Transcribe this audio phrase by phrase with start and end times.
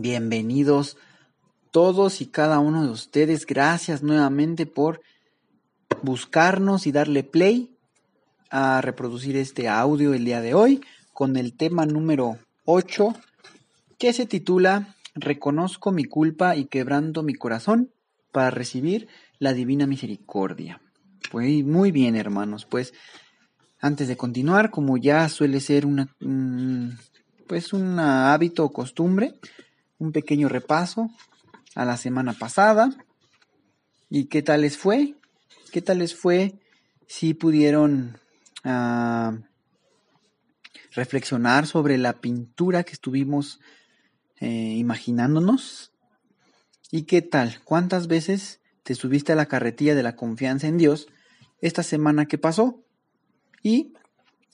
[0.00, 0.96] Bienvenidos
[1.70, 3.44] todos y cada uno de ustedes.
[3.44, 5.02] Gracias nuevamente por
[6.00, 7.76] buscarnos y darle play
[8.48, 10.80] a reproducir este audio el día de hoy
[11.12, 13.14] con el tema número 8
[13.98, 17.90] que se titula Reconozco mi culpa y quebrando mi corazón
[18.32, 19.06] para recibir
[19.38, 20.80] la divina misericordia.
[21.30, 22.94] Pues muy bien, hermanos, pues
[23.80, 26.08] antes de continuar, como ya suele ser una
[27.46, 29.34] pues un hábito o costumbre,
[30.00, 31.10] un pequeño repaso
[31.76, 32.90] a la semana pasada.
[34.08, 35.14] ¿Y qué tal les fue?
[35.70, 36.54] ¿Qué tal les fue
[37.06, 38.18] si pudieron
[38.64, 39.38] ah,
[40.92, 43.60] reflexionar sobre la pintura que estuvimos
[44.40, 45.92] eh, imaginándonos?
[46.90, 47.60] ¿Y qué tal?
[47.62, 51.06] ¿Cuántas veces te subiste a la carretilla de la confianza en Dios
[51.60, 52.82] esta semana que pasó?
[53.62, 53.92] Y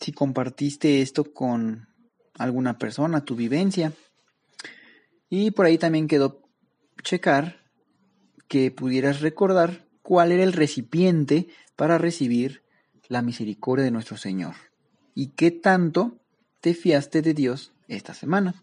[0.01, 1.89] si compartiste esto con
[2.35, 3.93] alguna persona, tu vivencia.
[5.29, 6.43] Y por ahí también quedó
[7.03, 7.65] checar
[8.49, 12.63] que pudieras recordar cuál era el recipiente para recibir
[13.09, 14.55] la misericordia de nuestro Señor
[15.15, 16.19] y qué tanto
[16.61, 18.55] te fiaste de Dios esta semana.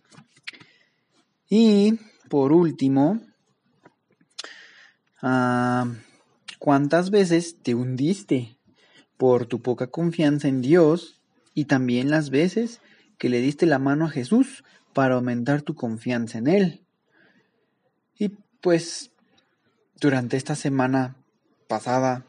[1.49, 3.21] Y por último,
[5.21, 5.91] ah,
[6.59, 8.57] ¿cuántas veces te hundiste
[9.17, 11.21] por tu poca confianza en Dios
[11.53, 12.81] y también las veces
[13.17, 16.85] que le diste la mano a Jesús para aumentar tu confianza en Él.
[18.17, 18.29] Y
[18.61, 19.11] pues
[19.99, 21.15] durante esta semana
[21.67, 22.25] pasada,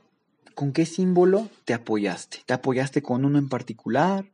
[0.54, 2.38] ¿con qué símbolo te apoyaste?
[2.46, 4.30] ¿Te apoyaste con uno en particular?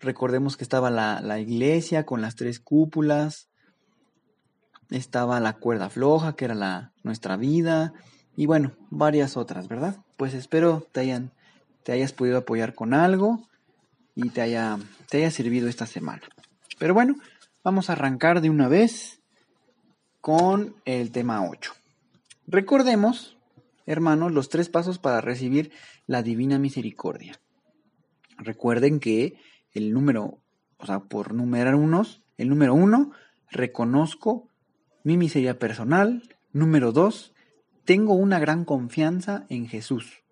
[0.00, 3.48] Recordemos que estaba la, iglesia con las tres cúpulas,
[4.90, 7.92] estaba la cuerda floja, que era la, nuestra vida,
[8.36, 9.96] y bueno, varias otras, ¿verdad?
[10.16, 11.32] Pues espero te, hayan,
[11.82, 13.42] te hayas podido apoyar con algo
[14.14, 14.78] y te haya,
[15.10, 16.22] te haya servido esta semana.
[16.78, 17.16] Pero bueno,
[17.64, 19.20] vamos a arrancar de una vez
[20.20, 21.72] con el tema 8.
[22.46, 23.36] Recordemos,
[23.86, 25.72] hermanos, los tres pasos para recibir
[26.06, 27.40] la divina misericordia.
[28.38, 29.38] Recuerden que
[29.72, 30.38] el número,
[30.78, 33.10] o sea, por numerar unos, el número uno,
[33.50, 34.48] reconozco
[35.02, 36.22] mi miseria personal.
[36.52, 37.34] Número dos,
[37.84, 40.22] tengo una gran confianza en Jesús.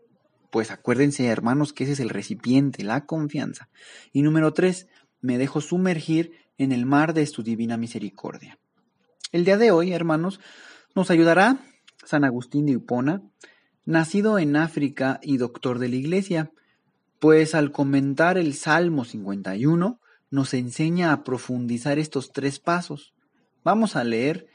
[0.51, 3.69] Pues acuérdense, hermanos, que ese es el recipiente, la confianza.
[4.13, 4.89] Y número tres,
[5.21, 8.59] me dejo sumergir en el mar de su divina misericordia.
[9.33, 10.41] El día de hoy, hermanos,
[10.95, 11.59] nos ayudará
[12.05, 13.23] San Agustín de Hipona,
[13.85, 16.53] nacido en África y doctor de la Iglesia,
[17.19, 20.01] pues al comentar el Salmo 51
[20.31, 23.15] nos enseña a profundizar estos tres pasos.
[23.65, 24.47] Vamos a leer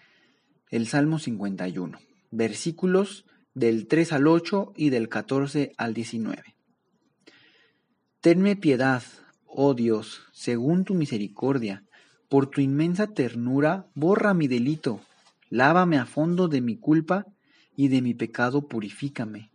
[0.69, 1.99] el Salmo 51,
[2.31, 6.55] versículos del 3 al 8 y del 14 al 19.
[8.21, 9.03] Tenme piedad,
[9.53, 11.83] oh Dios, según tu misericordia,
[12.29, 15.01] por tu inmensa ternura, borra mi delito,
[15.49, 17.25] lávame a fondo de mi culpa
[17.75, 19.51] y de mi pecado purifícame.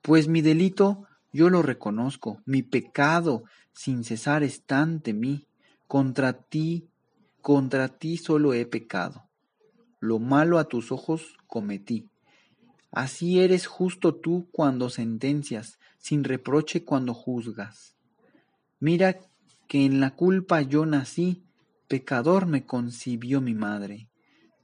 [0.00, 5.46] Pues mi delito yo lo reconozco, mi pecado sin cesar está ante mí.
[5.86, 6.88] Contra ti,
[7.42, 9.28] contra ti solo he pecado.
[10.00, 12.08] Lo malo a tus ojos cometí.
[12.90, 17.96] Así eres justo tú cuando sentencias, sin reproche cuando juzgas.
[18.78, 19.18] Mira
[19.74, 21.42] que en la culpa yo nací,
[21.88, 24.08] pecador me concibió mi madre.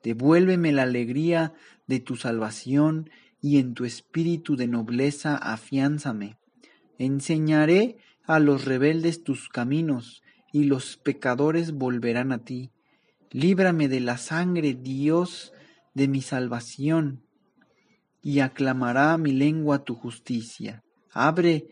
[0.04, 1.52] Devuélveme la alegría
[1.88, 3.10] de tu salvación
[3.42, 6.38] y en tu espíritu de nobleza afiánzame.
[6.96, 10.22] Enseñaré a los rebeldes tus caminos
[10.52, 12.70] y los pecadores volverán a ti.
[13.32, 15.52] Líbrame de la sangre, Dios,
[15.92, 17.24] de mi salvación,
[18.22, 20.84] y aclamará mi lengua tu justicia.
[21.10, 21.66] Abre,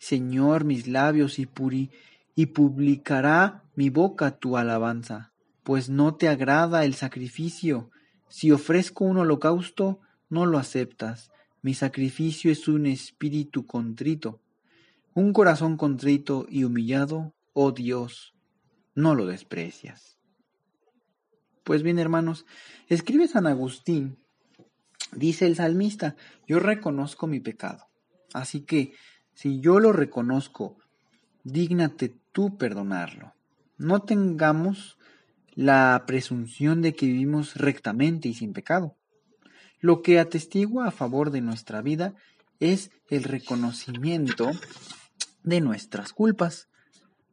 [0.00, 1.92] Señor, mis labios y puri
[2.38, 5.32] y publicará mi boca tu alabanza,
[5.64, 7.90] pues no te agrada el sacrificio.
[8.28, 9.98] Si ofrezco un holocausto,
[10.28, 11.32] no lo aceptas.
[11.62, 14.40] Mi sacrificio es un espíritu contrito.
[15.14, 18.36] Un corazón contrito y humillado, oh Dios,
[18.94, 20.20] no lo desprecias.
[21.64, 22.46] Pues bien, hermanos,
[22.86, 24.16] escribe San Agustín,
[25.10, 26.14] dice el salmista,
[26.46, 27.88] yo reconozco mi pecado.
[28.32, 28.92] Así que,
[29.34, 30.78] si yo lo reconozco,
[31.42, 32.14] dígnate
[32.46, 33.34] perdonarlo.
[33.76, 34.98] No tengamos
[35.54, 38.96] la presunción de que vivimos rectamente y sin pecado.
[39.80, 42.14] Lo que atestigua a favor de nuestra vida
[42.60, 44.50] es el reconocimiento
[45.42, 46.68] de nuestras culpas.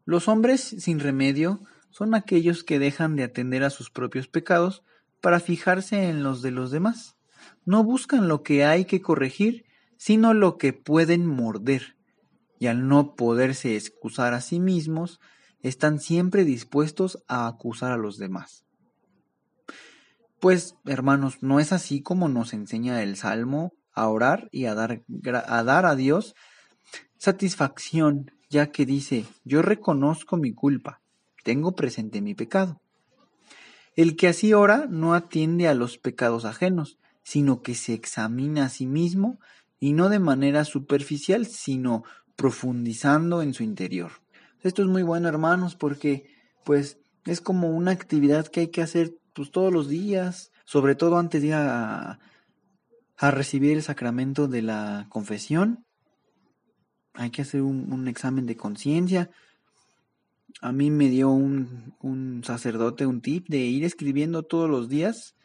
[0.05, 1.61] Los hombres sin remedio
[1.91, 4.83] son aquellos que dejan de atender a sus propios pecados
[5.21, 7.15] para fijarse en los de los demás.
[7.63, 9.65] No buscan lo que hay que corregir,
[9.97, 11.94] sino lo que pueden morder.
[12.59, 15.19] Y al no poderse excusar a sí mismos,
[15.61, 18.65] están siempre dispuestos a acusar a los demás.
[20.39, 25.01] Pues, hermanos, no es así como nos enseña el Salmo a orar y a dar
[25.47, 26.35] a, dar a Dios
[27.17, 31.01] satisfacción, ya que dice, yo reconozco mi culpa,
[31.43, 32.81] tengo presente mi pecado.
[33.95, 38.69] El que así ora no atiende a los pecados ajenos, sino que se examina a
[38.69, 39.39] sí mismo
[39.79, 42.03] y no de manera superficial, sino
[42.35, 44.11] profundizando en su interior.
[44.61, 46.25] Esto es muy bueno, hermanos, porque
[46.63, 51.17] pues es como una actividad que hay que hacer pues todos los días, sobre todo
[51.17, 52.19] antes de ir a,
[53.19, 55.85] recibir el sacramento de la confesión.
[57.13, 59.29] Hay que hacer un, un examen de conciencia.
[60.61, 65.35] A mí me dio un, un sacerdote un tip de ir escribiendo todos los días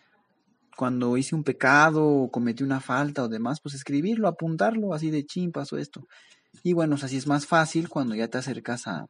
[0.81, 5.27] cuando hice un pecado o cometí una falta o demás, pues escribirlo, apuntarlo, así de
[5.27, 6.07] chin, pasó esto.
[6.63, 9.07] Y bueno, así es más fácil cuando ya te acercas a,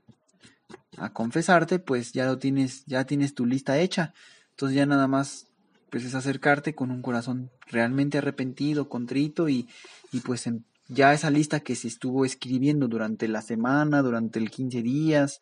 [0.96, 4.14] a confesarte, pues ya lo tienes, ya tienes tu lista hecha.
[4.50, 5.46] Entonces ya nada más
[5.90, 9.68] pues es acercarte con un corazón realmente arrepentido, contrito y,
[10.12, 10.48] y pues
[10.88, 15.40] ya esa lista que se estuvo escribiendo durante la semana, durante el 15 días,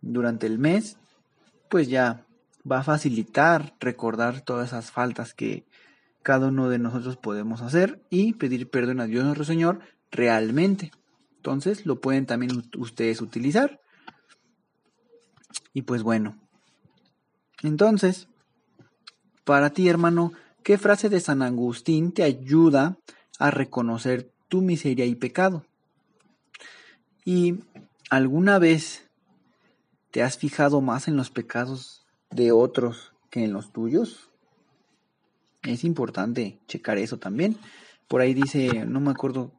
[0.00, 0.96] durante el mes,
[1.68, 2.24] pues ya
[2.70, 5.64] va a facilitar recordar todas esas faltas que
[6.22, 10.90] cada uno de nosotros podemos hacer y pedir perdón a Dios nuestro Señor realmente.
[11.36, 13.80] Entonces lo pueden también ustedes utilizar.
[15.72, 16.38] Y pues bueno.
[17.62, 18.28] Entonces,
[19.44, 20.32] para ti hermano,
[20.62, 22.98] ¿qué frase de San Agustín te ayuda
[23.38, 25.64] a reconocer tu miseria y pecado?
[27.24, 27.60] ¿Y
[28.10, 29.08] alguna vez
[30.10, 34.30] te has fijado más en los pecados de otros que en los tuyos?
[35.62, 37.58] Es importante checar eso también.
[38.06, 39.57] Por ahí dice, no me acuerdo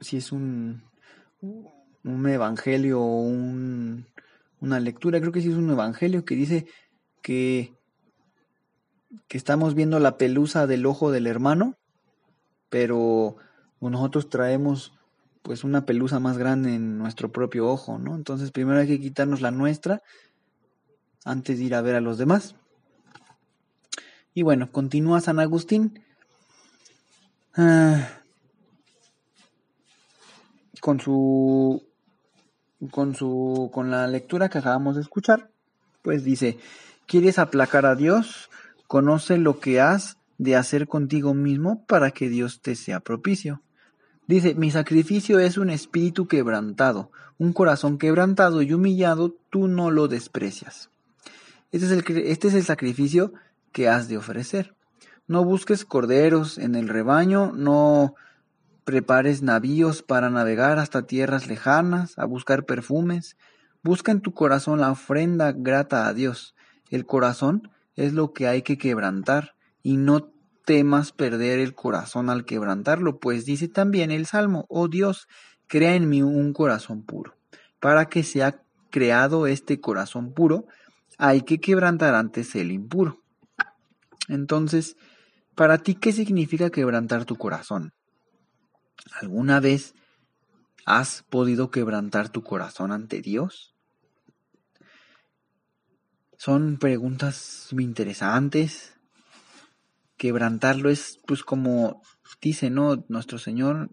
[0.00, 0.82] si es un,
[2.04, 4.06] un evangelio o un,
[4.60, 6.66] una lectura, creo que sí es un evangelio que dice
[7.22, 7.74] que,
[9.28, 11.76] que estamos viendo la pelusa del ojo del hermano,
[12.68, 13.36] pero
[13.80, 14.92] nosotros traemos
[15.42, 18.14] pues una pelusa más grande en nuestro propio ojo, ¿no?
[18.14, 20.02] Entonces primero hay que quitarnos la nuestra
[21.24, 22.54] antes de ir a ver a los demás.
[24.34, 26.04] Y bueno, continúa San Agustín.
[27.56, 28.19] Ah,
[30.80, 31.82] con su
[32.90, 35.50] con su con la lectura que acabamos de escuchar,
[36.02, 36.58] pues dice,
[37.06, 38.50] ¿quieres aplacar a Dios?
[38.86, 43.62] Conoce lo que has de hacer contigo mismo para que Dios te sea propicio.
[44.26, 50.08] Dice, mi sacrificio es un espíritu quebrantado, un corazón quebrantado y humillado, tú no lo
[50.08, 50.88] desprecias.
[51.72, 53.32] Este es el, este es el sacrificio
[53.72, 54.74] que has de ofrecer.
[55.26, 58.14] No busques corderos en el rebaño, no
[58.84, 63.36] prepares navíos para navegar hasta tierras lejanas, a buscar perfumes.
[63.82, 66.54] Busca en tu corazón la ofrenda grata a Dios.
[66.90, 70.32] El corazón es lo que hay que quebrantar, y no
[70.64, 75.26] temas perder el corazón al quebrantarlo, pues dice también el Salmo, oh Dios,
[75.66, 77.36] crea en mí un corazón puro.
[77.80, 80.66] Para que sea creado este corazón puro,
[81.18, 83.22] hay que quebrantar antes el impuro.
[84.28, 84.96] Entonces,
[85.54, 87.92] para ti, ¿qué significa quebrantar tu corazón?
[89.20, 89.94] ¿Alguna vez
[90.84, 93.74] has podido quebrantar tu corazón ante Dios?
[96.36, 98.94] Son preguntas muy interesantes.
[100.16, 102.02] Quebrantarlo es pues como
[102.40, 103.04] dice, ¿no?
[103.08, 103.90] Nuestro Señor,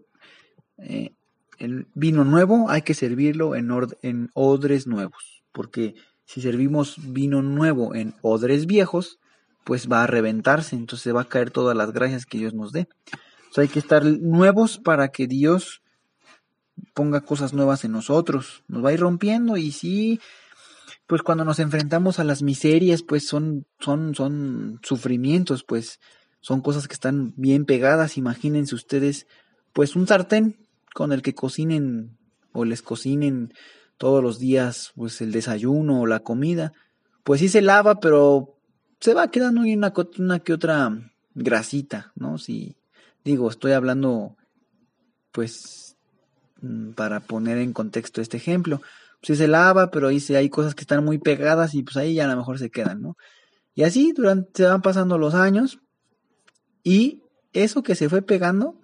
[0.78, 1.14] eh,
[1.58, 3.70] el vino nuevo hay que servirlo en,
[4.02, 9.18] en odres nuevos, porque si servimos vino nuevo en odres viejos,
[9.64, 12.88] pues va a reventarse, entonces va a caer todas las gracias que Dios nos dé
[13.56, 15.82] hay que estar nuevos para que Dios
[16.94, 18.62] ponga cosas nuevas en nosotros.
[18.68, 20.20] Nos va a ir rompiendo y sí,
[21.06, 25.98] pues cuando nos enfrentamos a las miserias, pues son, son, son sufrimientos, pues
[26.40, 28.16] son cosas que están bien pegadas.
[28.16, 29.26] Imagínense ustedes,
[29.72, 30.56] pues un sartén
[30.94, 32.16] con el que cocinen
[32.52, 33.52] o les cocinen
[33.96, 36.72] todos los días, pues el desayuno o la comida,
[37.24, 38.56] pues sí se lava, pero
[39.00, 42.38] se va quedando una, una que otra grasita, ¿no?
[42.38, 42.77] Si,
[43.28, 44.38] Digo, estoy hablando,
[45.32, 45.98] pues,
[46.62, 48.80] mm, para poner en contexto este ejemplo.
[49.20, 52.24] pues se lava, pero ahí hay cosas que están muy pegadas y pues ahí ya
[52.24, 53.16] a lo mejor se quedan, ¿no?
[53.74, 55.78] Y así durante, se van pasando los años
[56.82, 57.20] y
[57.52, 58.80] eso que se fue pegando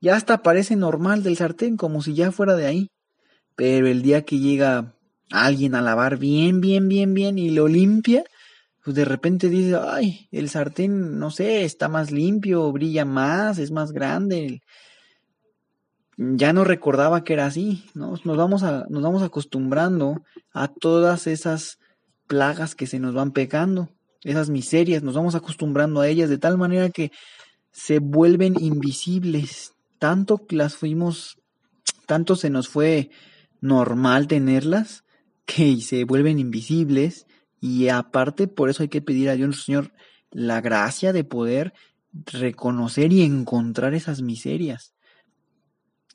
[0.00, 2.90] ya hasta parece normal del sartén, como si ya fuera de ahí.
[3.54, 4.96] Pero el día que llega
[5.30, 8.24] alguien a lavar bien, bien, bien, bien y lo limpia,
[8.88, 13.70] pues de repente dice, ay, el sartén, no sé, está más limpio, brilla más, es
[13.70, 14.62] más grande.
[16.16, 18.14] Ya no recordaba que era así, ¿no?
[18.24, 20.22] Nos vamos, a, nos vamos acostumbrando
[20.54, 21.76] a todas esas
[22.26, 23.90] plagas que se nos van pegando,
[24.22, 27.12] esas miserias, nos vamos acostumbrando a ellas de tal manera que
[27.70, 31.36] se vuelven invisibles, tanto las fuimos,
[32.06, 33.10] tanto se nos fue
[33.60, 35.04] normal tenerlas,
[35.44, 37.26] que se vuelven invisibles
[37.60, 39.92] y aparte por eso hay que pedir a Dios Señor
[40.30, 41.72] la gracia de poder
[42.12, 44.94] reconocer y encontrar esas miserias.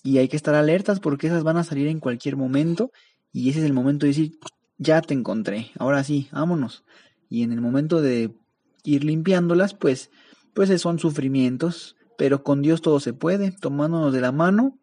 [0.04, 2.92] Y hay que estar alertas porque esas van a salir en cualquier momento
[3.32, 4.38] y ese es el momento de decir,
[4.78, 6.84] ya te encontré, ahora sí, vámonos.
[7.30, 8.36] Y en el momento de
[8.84, 10.12] ir limpiándolas, pues,
[10.54, 14.78] pues son sufrimientos, pero con Dios todo se puede, tomándonos de la mano,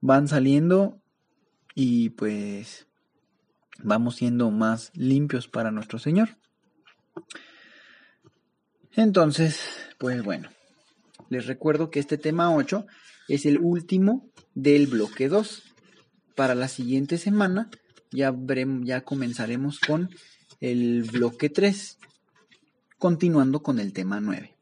[0.00, 1.00] van saliendo
[1.74, 2.88] y pues
[3.82, 6.36] vamos siendo más limpios para nuestro Señor.
[8.92, 9.60] Entonces,
[9.98, 10.48] pues bueno,
[11.28, 12.86] les recuerdo que este tema 8
[13.28, 15.62] es el último del bloque 2.
[16.34, 17.70] Para la siguiente semana
[18.10, 18.34] ya,
[18.82, 20.10] ya comenzaremos con
[20.60, 21.98] el bloque 3,
[22.98, 24.56] continuando con el tema 9.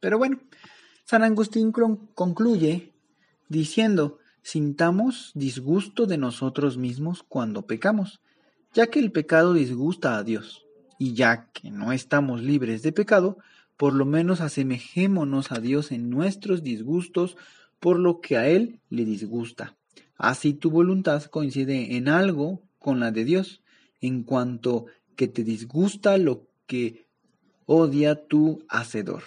[0.00, 0.40] Pero bueno,
[1.04, 1.72] San Agustín
[2.14, 2.92] concluye
[3.48, 8.20] diciendo, sintamos disgusto de nosotros mismos cuando pecamos,
[8.72, 10.66] ya que el pecado disgusta a Dios,
[10.98, 13.38] y ya que no estamos libres de pecado,
[13.76, 17.36] por lo menos asemejémonos a Dios en nuestros disgustos
[17.80, 19.76] por lo que a Él le disgusta.
[20.16, 23.62] Así tu voluntad coincide en algo con la de Dios,
[24.02, 24.86] en cuanto
[25.16, 27.06] que te disgusta lo que
[27.64, 29.22] odia tu hacedor.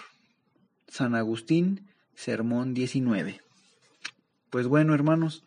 [0.88, 3.42] San Agustín, Sermón 19.
[4.52, 5.44] Pues bueno, hermanos,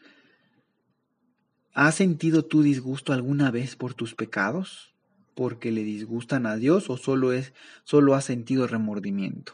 [1.77, 4.95] ¿has sentido tu disgusto alguna vez por tus pecados?
[5.35, 7.53] ¿Porque le disgustan a Dios o solo es
[7.85, 9.53] solo has sentido remordimiento?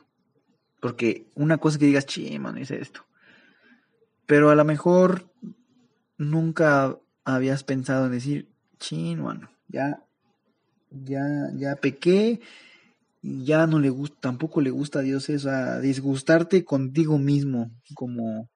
[0.80, 3.04] Porque una cosa que digas, "Che, man, es esto."
[4.26, 5.28] Pero a lo mejor
[6.16, 8.48] nunca habías pensado en decir,
[8.78, 10.04] "Chin, bueno, ya
[10.90, 11.24] ya
[11.56, 12.40] ya pequé
[13.22, 15.50] ya no le gusta, tampoco le gusta a Dios eso,
[15.80, 18.48] disgustarte contigo mismo, como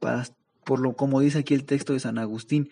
[0.00, 0.24] para,
[0.64, 2.70] por lo como dice aquí el texto de San Agustín,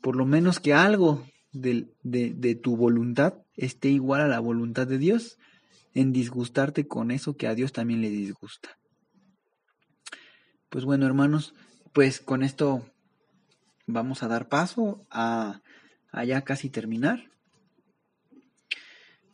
[0.00, 4.86] por lo menos que algo de, de, de tu voluntad esté igual a la voluntad
[4.86, 5.38] de Dios,
[5.94, 8.78] en disgustarte con eso que a Dios también le disgusta.
[10.68, 11.54] Pues bueno, hermanos,
[11.92, 12.84] pues con esto
[13.86, 15.62] vamos a dar paso a,
[16.12, 17.30] a ya casi terminar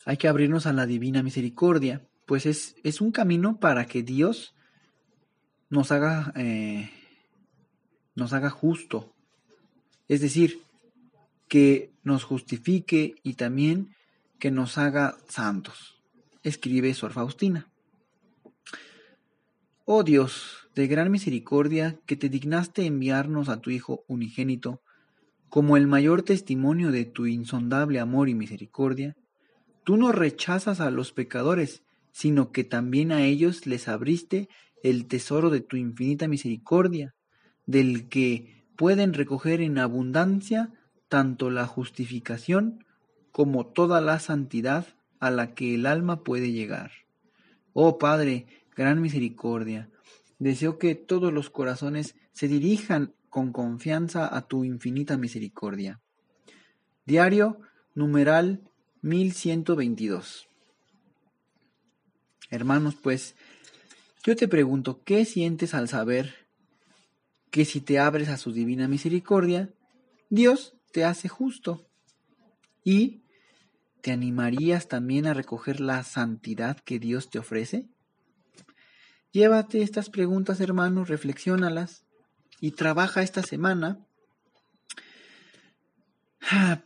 [0.04, 4.54] hay que abrirnos a la divina misericordia, pues es, es un camino para que Dios
[5.70, 6.90] nos haga, eh,
[8.14, 9.14] nos haga justo,
[10.12, 10.60] es decir,
[11.48, 13.94] que nos justifique y también
[14.38, 16.02] que nos haga santos.
[16.42, 17.70] Escribe Sor Faustina.
[19.84, 24.82] Oh Dios, de gran misericordia, que te dignaste enviarnos a tu Hijo unigénito,
[25.48, 29.16] como el mayor testimonio de tu insondable amor y misericordia,
[29.84, 34.48] Tú no rechazas a los pecadores, sino que también a ellos les abriste
[34.82, 37.14] el tesoro de tu infinita misericordia,
[37.66, 40.72] del que pueden recoger en abundancia
[41.08, 42.84] tanto la justificación
[43.30, 44.88] como toda la santidad
[45.20, 46.90] a la que el alma puede llegar.
[47.74, 49.88] Oh Padre, gran misericordia,
[50.40, 56.00] deseo que todos los corazones se dirijan con confianza a tu infinita misericordia.
[57.06, 57.60] Diario,
[57.94, 58.62] numeral
[59.02, 60.48] 1122.
[62.50, 63.36] Hermanos, pues,
[64.24, 66.41] yo te pregunto, ¿qué sientes al saber
[67.52, 69.70] que si te abres a su divina misericordia,
[70.30, 71.86] Dios te hace justo?
[72.82, 73.22] ¿Y
[74.00, 77.86] te animarías también a recoger la santidad que Dios te ofrece?
[79.32, 82.06] Llévate estas preguntas, hermanos, reflexiónalas
[82.58, 84.00] y trabaja esta semana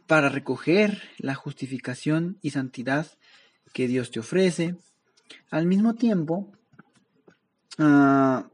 [0.08, 3.06] para recoger la justificación y santidad
[3.72, 4.76] que Dios te ofrece.
[5.48, 6.52] Al mismo tiempo,
[7.78, 8.48] ah,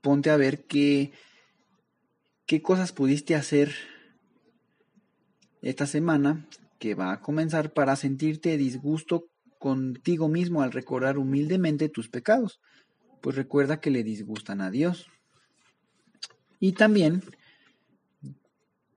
[0.00, 1.12] ponte a ver qué,
[2.46, 3.74] qué cosas pudiste hacer
[5.62, 6.46] esta semana
[6.78, 9.28] que va a comenzar para sentirte disgusto
[9.58, 12.60] contigo mismo al recordar humildemente tus pecados,
[13.20, 15.08] pues recuerda que le disgustan a Dios.
[16.60, 17.22] Y también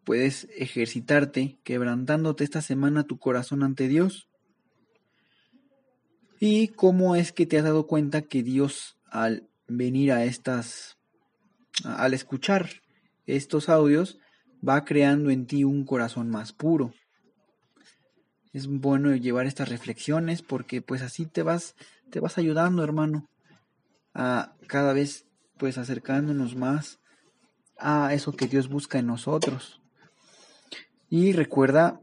[0.04, 4.28] puedes ejercitarte quebrantándote esta semana tu corazón ante Dios.
[6.40, 10.98] ¿Y cómo es que te has dado cuenta que Dios al venir a estas,
[11.84, 12.70] al escuchar
[13.26, 14.20] estos audios,
[14.68, 16.94] va creando en ti un corazón más puro?
[18.54, 21.76] Es bueno llevar estas reflexiones porque pues así te vas,
[22.10, 23.30] te vas ayudando, hermano,
[24.14, 25.26] a cada vez
[25.58, 27.00] pues acercándonos más
[27.78, 29.82] a eso que Dios busca en nosotros.
[31.10, 32.02] Y recuerda,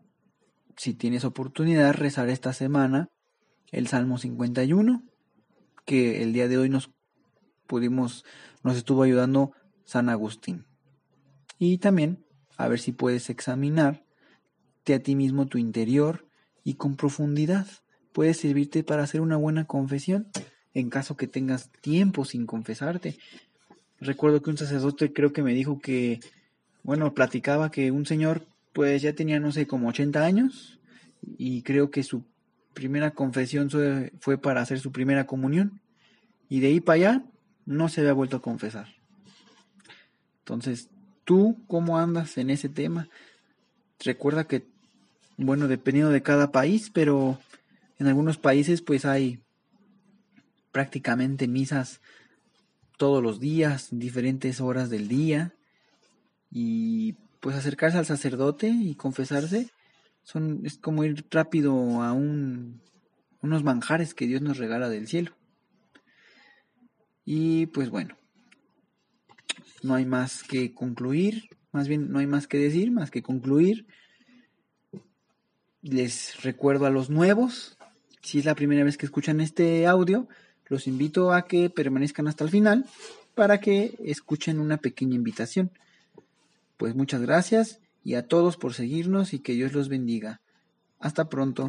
[0.77, 3.09] si tienes oportunidad, rezar esta semana
[3.73, 5.03] el Salmo 51,
[5.85, 6.91] que el día de hoy nos
[7.69, 8.25] pudimos,
[8.65, 9.53] nos estuvo ayudando
[9.85, 10.65] San Agustín.
[11.61, 12.25] Y también
[12.57, 16.27] a ver si puedes examinarte a ti mismo tu interior
[16.65, 17.67] y con profundidad
[18.13, 20.29] puede servirte para hacer una buena confesión
[20.75, 23.17] en caso que tengas tiempo sin confesarte.
[24.01, 26.21] Recuerdo que un sacerdote creo que me dijo que,
[26.83, 30.81] bueno, platicaba que un señor pues ya tenía, no sé, como 80 años
[31.23, 32.25] y creo que su
[32.75, 33.71] primera confesión
[34.21, 35.81] fue para hacer su primera comunión
[36.49, 37.25] y de ahí para allá
[37.69, 38.89] no se había vuelto a confesar.
[40.39, 40.89] Entonces,
[41.25, 43.11] ¿tú cómo andas en ese tema?
[44.03, 44.67] Recuerda que,
[45.37, 47.39] bueno, dependiendo de cada país, pero
[47.99, 49.41] en algunos países pues hay
[50.73, 52.01] prácticamente misas
[52.97, 55.53] todos los días, diferentes horas del día
[56.51, 59.71] y pues acercarse al sacerdote y confesarse
[60.23, 62.81] son es como ir rápido a un
[63.43, 65.33] unos manjares que Dios nos regala del cielo.
[67.31, 68.17] Y pues bueno,
[69.83, 73.87] no hay más que concluir, más bien no hay más que decir, más que concluir.
[75.83, 77.77] Les recuerdo a los nuevos,
[78.23, 80.27] si es la primera vez que escuchan este audio,
[80.69, 82.87] los invito a que permanezcan hasta el final
[83.35, 85.71] para que escuchen una pequeña invitación.
[86.79, 90.41] Pues muchas gracias y a todos por seguirnos y que Dios los bendiga.
[90.99, 91.69] Hasta pronto.